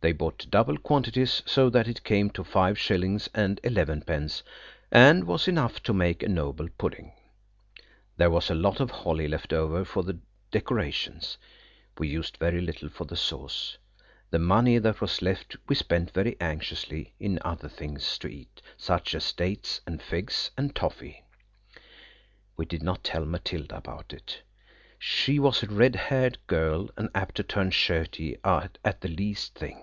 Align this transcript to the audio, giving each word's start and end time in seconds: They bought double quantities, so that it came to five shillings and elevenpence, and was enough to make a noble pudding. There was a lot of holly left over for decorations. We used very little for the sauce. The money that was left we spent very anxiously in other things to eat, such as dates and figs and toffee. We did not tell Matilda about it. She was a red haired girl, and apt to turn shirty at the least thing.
They 0.00 0.12
bought 0.12 0.46
double 0.50 0.76
quantities, 0.76 1.42
so 1.46 1.70
that 1.70 1.88
it 1.88 2.04
came 2.04 2.28
to 2.32 2.44
five 2.44 2.78
shillings 2.78 3.30
and 3.34 3.58
elevenpence, 3.64 4.42
and 4.92 5.24
was 5.24 5.48
enough 5.48 5.82
to 5.84 5.94
make 5.94 6.22
a 6.22 6.28
noble 6.28 6.68
pudding. 6.76 7.14
There 8.18 8.28
was 8.28 8.50
a 8.50 8.54
lot 8.54 8.80
of 8.80 8.90
holly 8.90 9.26
left 9.26 9.54
over 9.54 9.82
for 9.82 10.04
decorations. 10.50 11.38
We 11.96 12.08
used 12.08 12.36
very 12.36 12.60
little 12.60 12.90
for 12.90 13.06
the 13.06 13.16
sauce. 13.16 13.78
The 14.28 14.38
money 14.38 14.76
that 14.76 15.00
was 15.00 15.22
left 15.22 15.56
we 15.70 15.74
spent 15.74 16.10
very 16.10 16.36
anxiously 16.38 17.14
in 17.18 17.38
other 17.42 17.70
things 17.70 18.18
to 18.18 18.28
eat, 18.28 18.60
such 18.76 19.14
as 19.14 19.32
dates 19.32 19.80
and 19.86 20.02
figs 20.02 20.50
and 20.58 20.74
toffee. 20.76 21.24
We 22.58 22.66
did 22.66 22.82
not 22.82 23.04
tell 23.04 23.24
Matilda 23.24 23.78
about 23.78 24.12
it. 24.12 24.42
She 24.98 25.38
was 25.38 25.62
a 25.62 25.66
red 25.68 25.96
haired 25.96 26.36
girl, 26.46 26.90
and 26.98 27.08
apt 27.14 27.36
to 27.36 27.42
turn 27.42 27.70
shirty 27.70 28.36
at 28.44 28.76
the 29.00 29.08
least 29.08 29.54
thing. 29.58 29.82